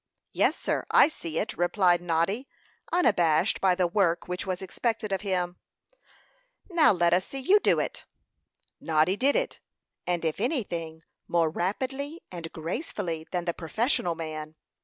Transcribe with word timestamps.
"Yes, 0.33 0.55
sir, 0.57 0.83
I 0.89 1.09
see 1.09 1.37
it," 1.37 1.55
replied 1.59 2.01
Noddy, 2.01 2.47
unabashed 2.91 3.61
by 3.61 3.75
the 3.75 3.85
work 3.85 4.27
which 4.27 4.47
was 4.47 4.59
expected 4.59 5.11
of 5.11 5.21
him. 5.21 5.57
"Now, 6.71 6.91
let 6.91 7.13
us 7.13 7.23
see 7.23 7.37
you 7.37 7.59
do 7.59 7.79
it." 7.79 8.05
Noddy 8.79 9.15
did 9.15 9.35
it, 9.35 9.59
and 10.07 10.25
if 10.25 10.39
anything, 10.41 11.03
more 11.27 11.51
rapidly 11.51 12.23
and 12.31 12.51
gracefully 12.51 13.27
than 13.29 13.45
the 13.45 13.53
professional 13.53 14.15
man. 14.15 14.55